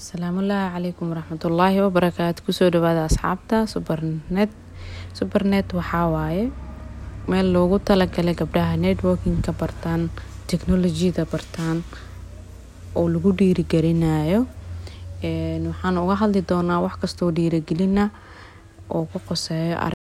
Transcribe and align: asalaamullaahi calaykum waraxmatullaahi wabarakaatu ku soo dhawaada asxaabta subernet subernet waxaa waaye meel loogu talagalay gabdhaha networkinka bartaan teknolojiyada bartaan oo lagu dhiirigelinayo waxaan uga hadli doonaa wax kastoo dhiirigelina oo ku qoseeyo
asalaamullaahi 0.00 0.72
calaykum 0.74 1.08
waraxmatullaahi 1.12 1.80
wabarakaatu 1.80 2.42
ku 2.44 2.52
soo 2.52 2.68
dhawaada 2.70 3.04
asxaabta 3.08 3.64
subernet 3.72 4.50
subernet 5.18 5.72
waxaa 5.72 6.08
waaye 6.14 6.44
meel 7.28 7.48
loogu 7.54 7.78
talagalay 7.80 8.34
gabdhaha 8.40 8.76
networkinka 8.76 9.52
bartaan 9.60 10.10
teknolojiyada 10.52 11.24
bartaan 11.32 11.80
oo 12.94 13.06
lagu 13.08 13.32
dhiirigelinayo 13.38 14.40
waxaan 15.24 15.96
uga 16.04 16.14
hadli 16.22 16.42
doonaa 16.50 16.80
wax 16.84 16.94
kastoo 17.02 17.30
dhiirigelina 17.36 18.10
oo 18.94 19.04
ku 19.12 19.18
qoseeyo 19.28 19.76